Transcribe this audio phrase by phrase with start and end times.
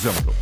[0.00, 0.34] dezembro.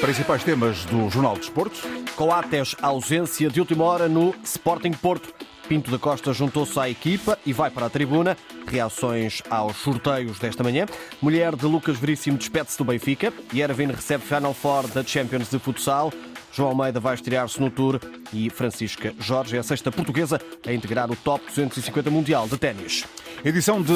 [0.00, 1.82] Principais temas do Jornal de Desportos.
[2.16, 5.34] Coates, ausência de última hora no Sporting Porto.
[5.68, 8.36] Pinto da Costa juntou-se à equipa e vai para a tribuna.
[8.66, 10.86] Reações aos sorteios desta manhã.
[11.20, 13.32] Mulher de Lucas Veríssimo despede-se do Benfica.
[13.52, 16.12] Yervin recebe Final Four da Champions de Futsal.
[16.52, 18.00] João Almeida vai estrear-se no Tour
[18.32, 23.04] e Francisca Jorge é a sexta portuguesa a integrar o Top 250 Mundial de Ténis.
[23.44, 23.92] Edição de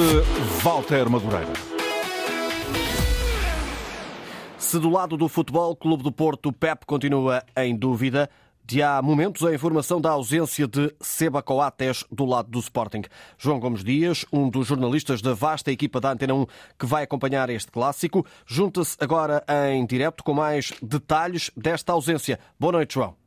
[0.63, 1.53] Walter Madureira.
[4.65, 8.31] Se do lado do Futebol Clube do Porto, Pep continua em dúvida,
[8.65, 13.03] de há momentos a informação da ausência de Seba Coates do lado do Sporting.
[13.37, 16.47] João Gomes Dias, um dos jornalistas da vasta equipa da Antena 1
[16.79, 22.41] que vai acompanhar este clássico, junta-se agora em direto com mais detalhes desta ausência.
[22.59, 23.24] Boa noite, João.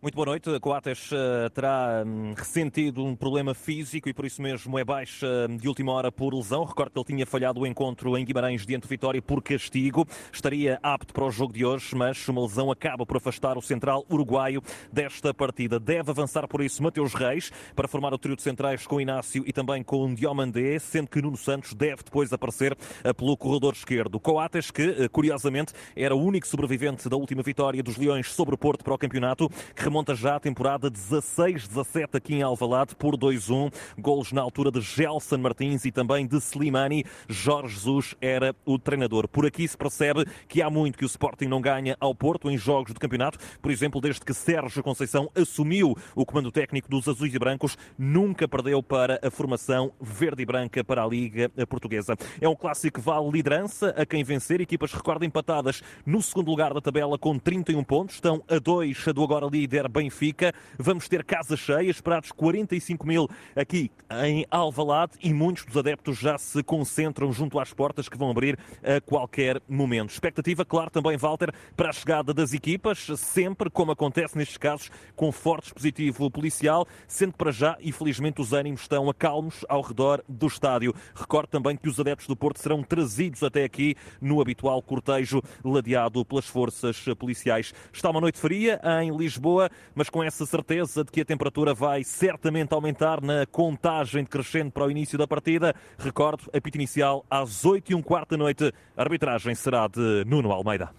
[0.00, 0.60] Muito boa noite.
[0.60, 5.56] Coates uh, terá um, ressentido um problema físico e por isso mesmo é baixa hum,
[5.56, 6.62] de última hora por lesão.
[6.62, 10.06] Recordo que ele tinha falhado o encontro em Guimarães diante do Vitória por castigo.
[10.32, 14.06] Estaria apto para o jogo de hoje, mas uma lesão acaba por afastar o central
[14.08, 15.80] uruguaio desta partida.
[15.80, 19.52] Deve avançar por isso Mateus Reis para formar o trio de centrais com Inácio e
[19.52, 24.20] também com Diomandé, sendo que Nuno Santos deve depois aparecer uh, pelo corredor esquerdo.
[24.20, 28.58] Coates, que uh, curiosamente era o único sobrevivente da última vitória dos Leões sobre o
[28.58, 33.72] Porto para o campeonato, que remonta já a temporada 16-17 aqui em Alvalade por 2-1.
[33.98, 37.06] Golos na altura de Gelson Martins e também de Slimani.
[37.26, 39.26] Jorge Jesus era o treinador.
[39.26, 42.58] Por aqui se percebe que há muito que o Sporting não ganha ao Porto em
[42.58, 43.38] jogos do campeonato.
[43.62, 48.46] Por exemplo, desde que Sérgio Conceição assumiu o comando técnico dos Azuis e Brancos, nunca
[48.46, 52.14] perdeu para a formação verde e branca para a Liga Portuguesa.
[52.42, 54.60] É um clássico que vale liderança a quem vencer.
[54.60, 58.16] Equipas, recorda, empatadas no segundo lugar da tabela com 31 pontos.
[58.16, 60.52] Estão a dois do agora líder Benfica.
[60.78, 63.90] Vamos ter casas cheias, esperados 45 mil aqui
[64.24, 68.58] em Alvalade e muitos dos adeptos já se concentram junto às portas que vão abrir
[68.82, 70.10] a qualquer momento.
[70.10, 75.30] Expectativa, claro, também, Walter, para a chegada das equipas, sempre, como acontece nestes casos, com
[75.30, 80.94] forte dispositivo policial, sendo para já, infelizmente, os ânimos estão acalmos ao redor do estádio.
[81.14, 86.24] Recordo também que os adeptos do Porto serão trazidos até aqui no habitual cortejo ladeado
[86.24, 87.74] pelas forças policiais.
[87.92, 92.04] Está uma noite fria em Lisboa, mas com essa certeza de que a temperatura vai
[92.04, 95.74] certamente aumentar na contagem decrescente para o início da partida.
[95.98, 98.72] Recordo, apito inicial às 8 e um quarto da noite.
[98.96, 100.90] A arbitragem será de Nuno Almeida.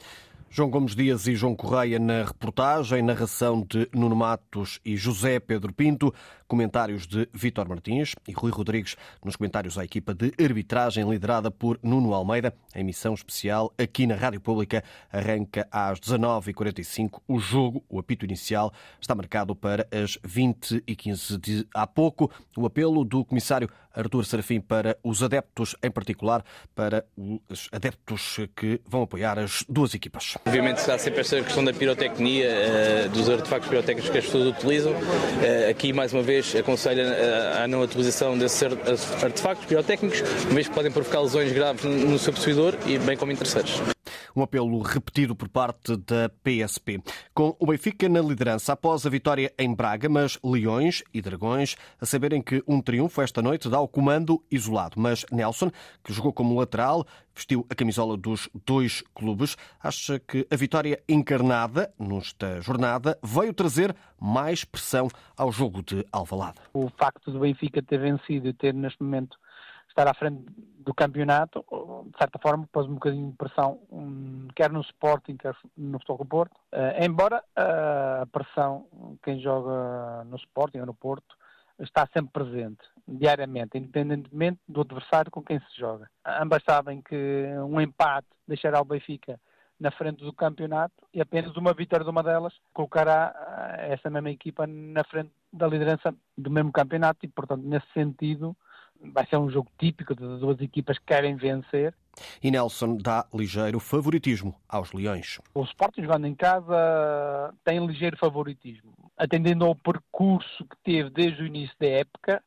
[0.51, 5.71] João Gomes Dias e João Correia na reportagem, narração de Nuno Matos e José Pedro
[5.71, 6.11] Pinto,
[6.47, 11.79] comentários de Vítor Martins e Rui Rodrigues nos comentários à equipa de arbitragem liderada por
[11.83, 12.51] Nuno Almeida.
[12.73, 14.83] A emissão especial aqui na Rádio Pública
[15.13, 17.21] arranca às 19h45.
[17.27, 22.31] O jogo, o apito inicial, está marcado para as 20h15 de há pouco.
[22.57, 26.43] O apelo do comissário Artur Serafim para os adeptos, em particular
[26.73, 27.05] para
[27.49, 30.38] os adeptos que vão apoiar as duas equipas.
[30.45, 34.94] Obviamente há sempre esta questão da pirotecnia, uh, dos artefactos pirotécnicos que as pessoas utilizam.
[34.94, 40.67] Uh, aqui, mais uma vez, aconselho a, a não utilização desses artefactos pirotécnicos, uma vez
[40.67, 43.98] que podem provocar lesões graves no seu possuidor e bem como em terceiros.
[44.35, 47.01] Um apelo repetido por parte da PSP.
[47.34, 52.06] Com o Benfica na liderança após a vitória em Braga, mas Leões e Dragões a
[52.06, 55.00] saberem que um triunfo esta noite dá o comando isolado.
[55.00, 55.72] Mas Nelson,
[56.03, 61.94] que jogou como lateral, vestiu a camisola dos dois clubes, acha que a vitória encarnada
[61.97, 65.07] nesta jornada veio trazer mais pressão
[65.38, 66.59] ao jogo de Alvalade.
[66.73, 69.38] O facto do Benfica ter vencido e ter neste momento
[69.89, 70.45] estar à frente
[70.79, 71.63] do campeonato,
[72.11, 73.79] de certa forma, pôs um bocadinho de pressão,
[74.55, 76.55] quer no Sporting, quer no Futebol Porto.
[76.73, 78.88] Uh, embora uh, a pressão,
[79.23, 81.35] quem joga no Sporting ou no Porto,
[81.79, 86.09] está sempre presente, diariamente, independentemente do adversário com quem se joga.
[86.25, 89.39] Ambas sabem que um empate deixará o Benfica
[89.79, 93.33] na frente do campeonato e apenas uma vitória de uma delas colocará
[93.78, 98.55] eh, essa mesma equipa na frente da liderança do mesmo campeonato e, portanto, nesse sentido,
[99.01, 101.93] vai ser um jogo típico das duas equipas que querem vencer.
[102.43, 105.40] E Nelson dá ligeiro favoritismo aos Leões.
[105.53, 108.93] O Sporting jogando em casa tem ligeiro favoritismo.
[109.17, 112.43] Atendendo ao percurso que teve desde o início da época,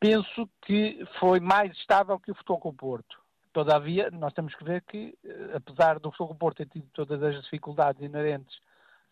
[0.00, 3.18] penso que foi mais estável que o Futebol com o Porto.
[3.52, 5.16] Todavia, nós temos que ver que,
[5.54, 8.58] apesar do Futebol com o Porto ter tido todas as dificuldades inerentes,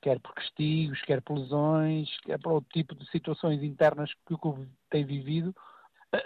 [0.01, 4.39] quer por castigos, quer por lesões, quer por outro tipo de situações internas que o
[4.39, 5.55] clube tem vivido,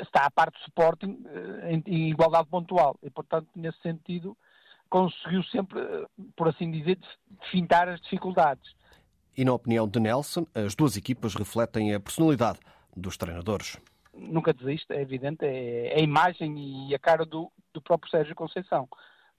[0.01, 4.37] está à parte do Sporting eh, em, igualdade pontual e, portanto, nesse sentido,
[4.89, 6.07] conseguiu sempre, eh,
[6.37, 6.99] por assim dizer,
[7.51, 8.75] fintar as dificuldades.
[9.37, 12.59] E na opinião de Nelson, as duas equipas refletem a personalidade
[12.97, 13.79] dos treinadores.
[14.13, 18.35] Nunca desiste, é evidente, é, é a imagem e a cara do, do próprio Sérgio
[18.35, 18.89] Conceição.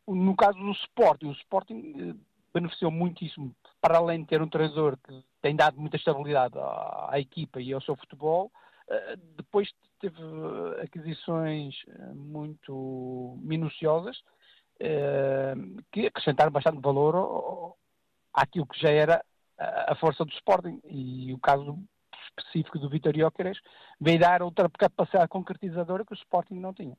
[0.07, 2.17] no caso do Sporting, o Sporting
[2.53, 7.19] beneficiou muitíssimo, para além de ter um treinador que tem dado muita estabilidade à, à
[7.19, 8.51] equipa e ao seu futebol,
[9.49, 9.69] depois
[9.99, 10.15] teve
[10.81, 11.75] aquisições
[12.13, 14.21] muito minuciosas
[15.91, 17.75] que acrescentaram bastante valor
[18.33, 19.25] àquilo que já era
[19.57, 20.79] a força do Sporting.
[20.85, 21.77] E o caso
[22.29, 23.59] específico do Vitor Jóqueres
[23.99, 26.95] veio dar outra capacidade concretizadora que o Sporting não tinha.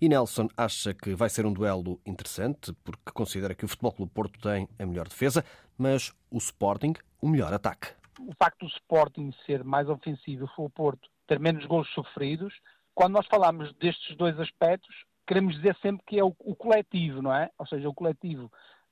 [0.00, 4.12] E Nelson acha que vai ser um duelo interessante porque considera que o Futebol Clube
[4.12, 5.44] Porto tem a melhor defesa,
[5.76, 7.88] mas o Sporting o melhor ataque.
[8.20, 12.52] O facto do Sporting ser mais ofensivo e o Porto ter menos gols sofridos,
[12.94, 17.32] quando nós falamos destes dois aspectos, queremos dizer sempre que é o, o coletivo, não
[17.32, 17.50] é?
[17.56, 18.50] Ou seja, o coletivo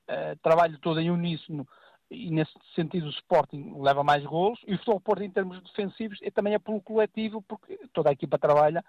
[0.09, 1.67] uh, todo em uníssono
[2.09, 6.19] e nesse sentido o Sporting leva mais golos e o Futebol Porto em termos defensivos
[6.21, 8.85] e também é pelo coletivo porque toda a equipa trabalha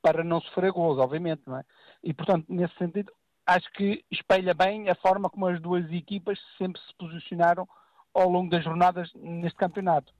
[0.00, 1.64] para não sofrer gols, obviamente, não é?
[2.02, 3.12] E portanto, nesse sentido,
[3.46, 7.68] acho que espelha bem a forma como as duas equipas sempre se posicionaram
[8.14, 10.12] ao longo das jornadas neste campeonato.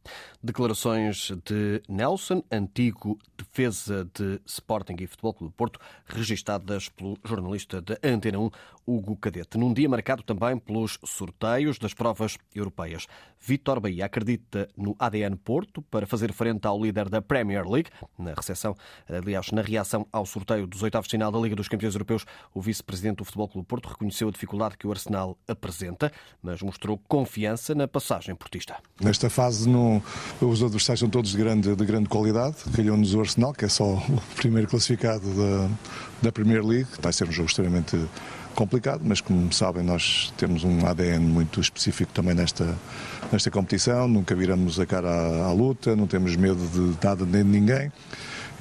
[0.43, 7.97] Declarações de Nelson, antigo defesa de Sporting e Futebol Clube Porto, registadas pelo jornalista da
[8.03, 8.51] Antena 1,
[8.87, 9.59] Hugo Cadete.
[9.59, 13.07] Num dia marcado também pelos sorteios das provas europeias.
[13.41, 17.91] Vítor Bahia acredita no ADN Porto para fazer frente ao líder da Premier League.
[18.19, 18.75] Na recepção,
[19.09, 22.61] aliás, na reação ao sorteio dos oitavos de final da Liga dos Campeões Europeus, o
[22.61, 26.11] vice-presidente do Futebol Clube Porto reconheceu a dificuldade que o Arsenal apresenta,
[26.43, 28.77] mas mostrou confiança na passagem portista.
[29.01, 29.69] Nesta fase,
[30.41, 32.57] os adversários são todos de grande, de grande qualidade.
[32.75, 35.71] Calhou-nos o Arsenal, que é só o primeiro classificado da,
[36.23, 36.89] da Premier League.
[37.01, 37.97] Vai ser um jogo extremamente
[38.55, 42.77] complicado, mas como sabem, nós temos um ADN muito específico também nesta,
[43.31, 44.09] nesta competição.
[44.09, 47.93] Nunca viramos a cara à, à luta, não temos medo de nada nem de ninguém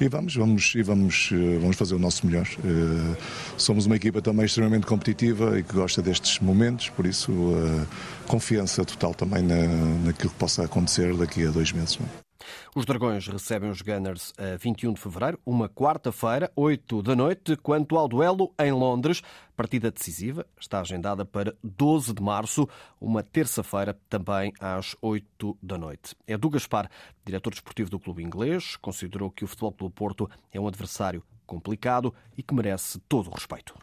[0.00, 2.46] e vamos, vamos, e vamos, eh, vamos fazer o nosso melhor.
[2.64, 3.16] Eh,
[3.56, 7.86] somos uma equipa também extremamente competitiva e que gosta destes momentos, por isso eh,
[8.26, 9.66] confiança total também na,
[10.04, 11.98] naquilo que possa acontecer daqui a dois meses.
[11.98, 12.23] Não?
[12.44, 12.78] É?
[12.78, 17.56] Os Dragões recebem os Gunners a 21 de fevereiro, uma quarta-feira, 8 da noite.
[17.56, 19.22] Quanto ao duelo em Londres,
[19.56, 22.68] partida decisiva está agendada para 12 de março,
[23.00, 26.16] uma terça-feira, também às 8 da noite.
[26.26, 26.90] Edu Gaspar,
[27.24, 32.14] diretor desportivo do clube inglês, considerou que o Futebol Clube Porto é um adversário complicado
[32.36, 33.74] e que merece todo o respeito.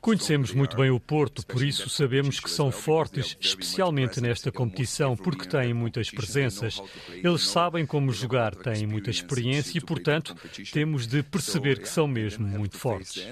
[0.00, 5.48] Conhecemos muito bem o Porto, por isso sabemos que são fortes, especialmente nesta competição, porque
[5.48, 6.80] têm muitas presenças.
[7.10, 10.36] Eles sabem como jogar, têm muita experiência e, portanto,
[10.72, 13.26] temos de perceber que são mesmo muito fortes.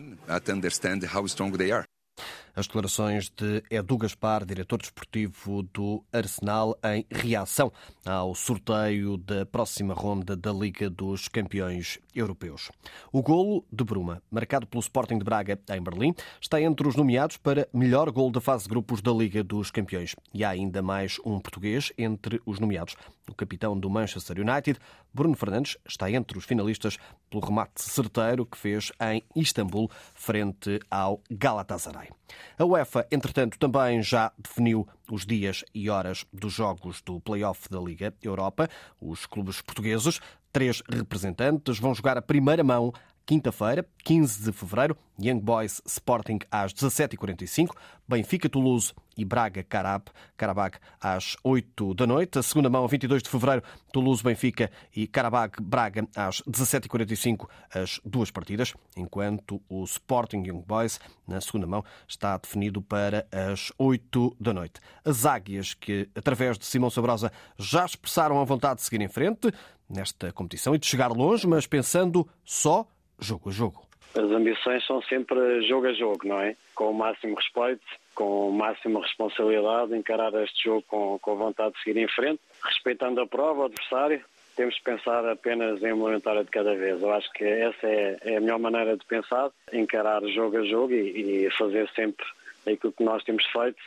[2.56, 7.70] As declarações de Edu Gaspar, diretor desportivo do Arsenal, em reação
[8.02, 12.70] ao sorteio da próxima ronda da Liga dos Campeões Europeus.
[13.12, 17.36] O golo de Bruma, marcado pelo Sporting de Braga em Berlim, está entre os nomeados
[17.36, 20.16] para melhor gol da fase de grupos da Liga dos Campeões.
[20.32, 22.96] E há ainda mais um português entre os nomeados.
[23.28, 24.80] O capitão do Manchester United,
[25.16, 26.98] Bruno Fernandes, está entre os finalistas
[27.30, 32.10] pelo remate certeiro que fez em Istambul, frente ao Galatasaray.
[32.58, 37.80] A UEFA, entretanto, também já definiu os dias e horas dos jogos do Play-off da
[37.80, 38.68] Liga Europa.
[39.00, 40.20] Os clubes portugueses,
[40.52, 42.92] três representantes, vão jogar a primeira mão
[43.24, 47.70] quinta-feira, 15 de fevereiro, Young Boys Sporting às 17h45,
[48.06, 50.04] Benfica Toulouse e Braga Carab,
[50.36, 52.38] Carabag às 8 da noite.
[52.38, 58.30] A segunda mão, 22 de fevereiro, Toulouse Benfica e Carabag Braga às 17h45, as duas
[58.30, 64.52] partidas, enquanto o Sporting Young Boys, na segunda mão, está definido para as 8 da
[64.52, 64.80] noite.
[65.04, 69.52] As águias, que através de Simão Sabrosa já expressaram a vontade de seguir em frente
[69.88, 72.86] nesta competição e de chegar longe, mas pensando só
[73.18, 73.85] jogo a jogo.
[74.16, 76.56] As ambições são sempre jogo a jogo, não é?
[76.74, 82.00] Com o máximo respeito, com máxima responsabilidade, encarar este jogo com, com vontade de seguir
[82.00, 84.24] em frente, respeitando a prova, o adversário.
[84.56, 87.02] Temos de pensar apenas em uma vitória de cada vez.
[87.02, 90.94] Eu acho que essa é, é, a melhor maneira de pensar, encarar jogo a jogo
[90.94, 92.24] e, e fazer sempre
[92.66, 93.78] aquilo que nós temos feito,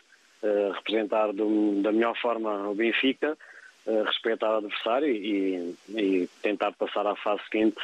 [0.43, 3.36] uh, representar do, da melhor forma o Benfica,
[3.88, 7.81] uh, respeitar o adversário e, e tentar passar à fase seguinte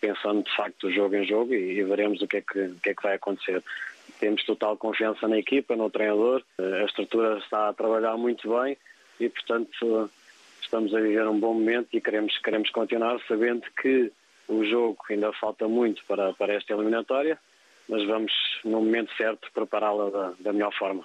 [0.00, 2.94] pensando de facto jogo em jogo e, veremos o que, é que, o que é
[2.94, 3.62] que vai acontecer.
[4.18, 8.76] Temos total confiança na equipa, no treinador, eh, a estrutura está a trabalhar muito bem
[9.20, 10.10] e, portanto,
[10.62, 14.10] estamos a viver um bom momento e queremos, queremos continuar sabendo que
[14.48, 17.38] o jogo ainda falta muito para, para esta eliminatória,
[17.88, 18.32] mas vamos,
[18.64, 21.04] no momento certo, prepará-la da, da melhor forma.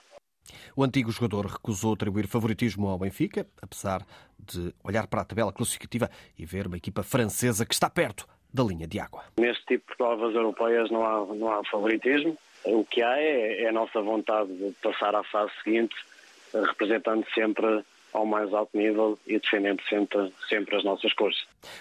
[0.75, 4.06] O antigo jogador recusou atribuir favoritismo ao Benfica, apesar
[4.40, 8.63] de olhar para a tabela classificativa e ver uma equipa francesa que está perto da
[8.63, 9.24] linha de água.
[9.38, 12.38] Neste tipo de provas europeias não há, não há favoritismo.
[12.65, 15.96] O que há é, é a nossa vontade de passar à fase seguinte,
[16.53, 21.38] representando sempre ao mais alto nível e defendendo sempre, sempre as nossas cores.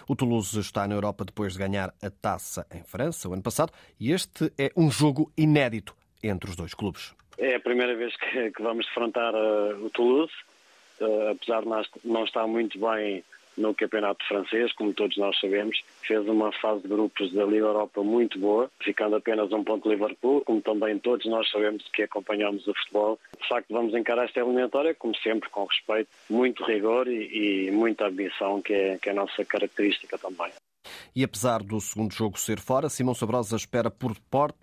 [0.09, 3.73] O Toulouse está na Europa depois de ganhar a taça em França o ano passado
[3.99, 7.15] e este é um jogo inédito entre os dois clubes.
[7.39, 10.33] É a primeira vez que, que vamos defrontar uh, o Toulouse,
[11.01, 13.25] uh, apesar de não estar muito bem
[13.57, 15.81] no campeonato francês, como todos nós sabemos.
[16.07, 19.95] Fez uma fase de grupos da Liga Europa muito boa, ficando apenas um ponto de
[19.95, 23.19] Liverpool, como também todos nós sabemos que acompanhamos o futebol.
[23.41, 28.07] De facto, vamos encarar esta eliminatória, como sempre, com respeito, muito rigor e, e muita
[28.07, 30.51] ambição, que é, que é a nossa característica também.
[31.15, 34.15] E apesar do segundo jogo ser fora, Simão Sabrosa espera por,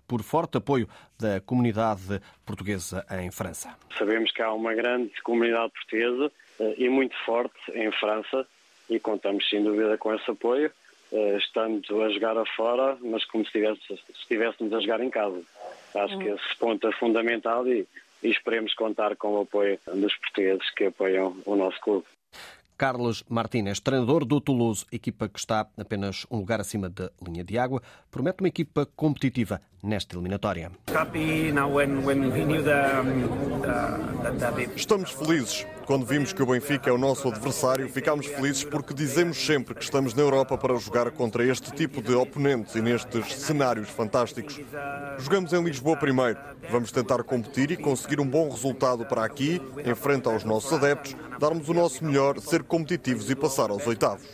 [0.06, 3.76] por, forte apoio da comunidade portuguesa em França.
[3.96, 8.46] Sabemos que há uma grande comunidade portuguesa eh, e muito forte em França
[8.88, 10.70] e contamos sem dúvida com esse apoio,
[11.12, 13.52] eh, estando a jogar afora, mas como se,
[13.86, 15.40] se estivéssemos a jogar em casa.
[15.94, 17.86] Acho que esse ponto é fundamental e,
[18.22, 22.04] e esperemos contar com o apoio dos portugueses que apoiam o nosso clube.
[22.78, 27.58] Carlos Martínez, treinador do Toulouse, equipa que está apenas um lugar acima da linha de
[27.58, 30.70] água, promete uma equipa competitiva nesta eliminatória.
[34.76, 35.66] Estamos felizes.
[35.88, 39.82] Quando vimos que o Benfica é o nosso adversário, ficámos felizes porque dizemos sempre que
[39.82, 44.60] estamos na Europa para jogar contra este tipo de oponentes e nestes cenários fantásticos.
[45.18, 46.38] Jogamos em Lisboa primeiro.
[46.70, 51.16] Vamos tentar competir e conseguir um bom resultado para aqui, em frente aos nossos adeptos,
[51.40, 54.28] darmos o nosso melhor, ser competitivos e passar aos oitavos.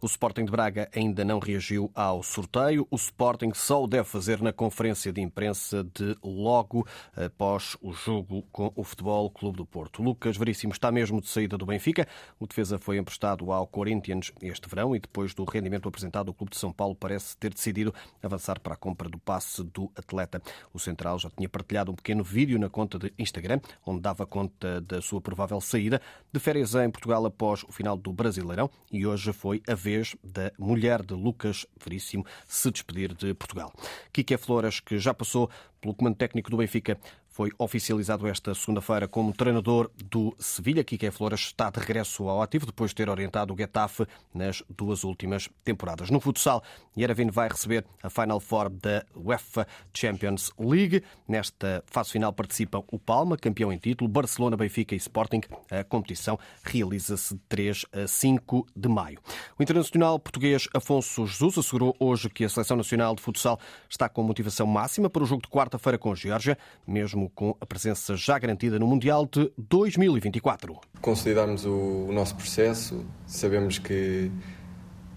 [0.00, 2.86] O Sporting de Braga ainda não reagiu ao sorteio.
[2.90, 6.86] O Sporting só o deve fazer na conferência de imprensa de logo
[7.16, 10.02] após o jogo com o Futebol Clube do Porto.
[10.02, 12.06] Lucas Veríssimo está mesmo de saída do Benfica.
[12.38, 16.52] O defesa foi emprestado ao Corinthians este verão e depois do rendimento apresentado, o Clube
[16.52, 20.42] de São Paulo parece ter decidido avançar para a compra do passe do atleta.
[20.72, 24.80] O central já tinha partilhado um pequeno vídeo na conta de Instagram, onde dava conta
[24.80, 26.00] da sua provável saída
[26.32, 30.50] de férias em Portugal após o final do Brasileirão e hoje foi a vez da
[30.58, 33.70] mulher de Lucas Veríssimo se despedir de Portugal.
[34.12, 36.98] Kike Flores, que já passou pelo comando técnico do Benfica,
[37.34, 40.84] foi oficializado esta segunda-feira como treinador do Sevilha.
[40.84, 45.02] Kike Flores está de regresso ao ativo depois de ter orientado o Getafe nas duas
[45.02, 46.10] últimas temporadas.
[46.10, 46.62] No futsal,
[46.96, 51.02] Yerevan vai receber a Final Four da UEFA Champions League.
[51.26, 55.40] Nesta fase final participam o Palma, campeão em título, Barcelona, Benfica e Sporting.
[55.72, 59.18] A competição realiza-se de 3 a 5 de maio.
[59.58, 63.58] O internacional português Afonso Jesus assegurou hoje que a Seleção Nacional de Futsal
[63.90, 67.66] está com motivação máxima para o jogo de quarta-feira com a Geórgia, mesmo com a
[67.66, 70.78] presença já garantida no Mundial de 2024.
[71.00, 74.30] Consolidarmos o, nosso processo, sabemos que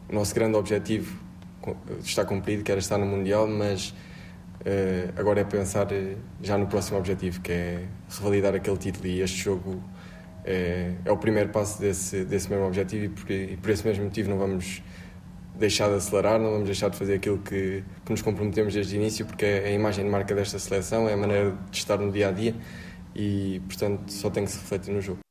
[0.10, 1.20] o nosso grande objetivo
[2.00, 6.68] está cumprido, que era estar no Mundial, mas uh, agora é pensar eh, já no
[6.68, 9.82] próximo objetivo, que é revalidar aquele título e este jogo
[10.48, 14.06] é, é o primeiro passo desse, desse mesmo objetivo e por, e por esse mesmo
[14.06, 14.82] motivo não vamos
[15.58, 19.00] deixar de acelerar, não vamos deixar de fazer aquilo que, que nos comprometemos desde o
[19.00, 22.12] início, porque é a imagem de marca desta seleção, é a maneira de estar no
[22.12, 22.56] dia a dia
[23.16, 25.27] e, portanto, só tem que se refletir no jogo.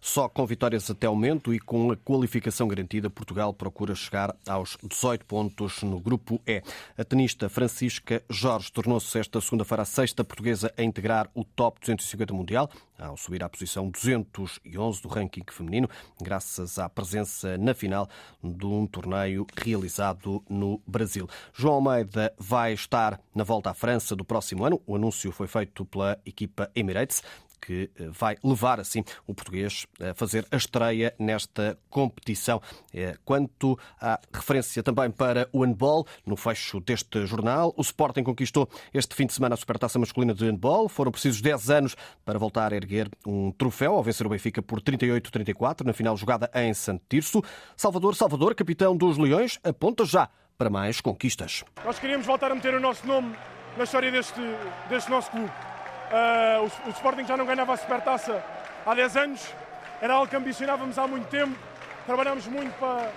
[0.00, 4.78] Só com vitórias até o momento e com a qualificação garantida, Portugal procura chegar aos
[4.82, 6.62] 18 pontos no grupo E.
[6.96, 12.32] A tenista Francisca Jorge tornou-se esta segunda-feira a sexta portuguesa a integrar o top 250
[12.32, 15.88] mundial, ao subir à posição 211 do ranking feminino,
[16.20, 18.08] graças à presença na final
[18.42, 21.28] de um torneio realizado no Brasil.
[21.52, 24.80] João Almeida vai estar na volta à França do próximo ano.
[24.86, 27.22] O anúncio foi feito pela equipa Emirates
[27.60, 32.60] que eh, vai levar assim o português a fazer a estreia nesta competição.
[32.92, 38.68] Eh, quanto à referência também para o handball, no fecho deste jornal, o Sporting conquistou
[38.92, 40.88] este fim de semana a Supertaça Masculina de Handball.
[40.88, 44.80] Foram precisos 10 anos para voltar a erguer um troféu ao vencer o Benfica por
[44.80, 47.42] 38-34 na final jogada em Santo Tirso.
[47.76, 51.64] Salvador Salvador, capitão dos Leões, aponta já para mais conquistas.
[51.84, 53.34] Nós queríamos voltar a meter o nosso nome
[53.76, 54.40] na história deste,
[54.88, 55.69] deste nosso clube.
[56.10, 58.42] Uh, o, o, Sporting já não ganhava a Supertaça
[58.84, 59.54] há 10 anos,
[60.02, 61.56] era algo que ambicionávamos há muito tempo,
[62.04, 63.12] trabalhamos muito para,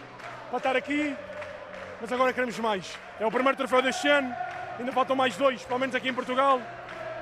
[0.50, 1.16] para estar aqui,
[2.00, 2.96] mas agora queremos mais.
[3.20, 4.36] É o primeiro troféu deste ano,
[4.78, 6.62] ainda faltam mais dois, pelo menos aqui em Portugal,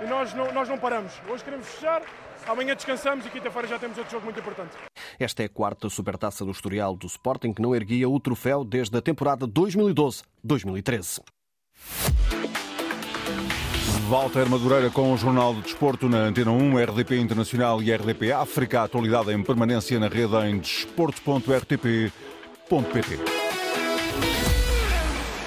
[0.04, 1.14] e nós não, nós não paramos.
[1.26, 2.02] Hoje queremos fechar,
[2.46, 4.76] amanhã descansamos e quinta-feira já temos outro jogo muito importante.
[5.18, 8.98] Esta é a quarta supertaça do historial do Sporting que não erguia o troféu desde
[8.98, 11.22] a temporada 2012-2013.
[14.12, 18.84] Walter Madureira com o Jornal de Desporto na Antena 1, RDP Internacional e RDP África.
[18.84, 23.41] Atualidade em permanência na rede em desporto.rtp.pt.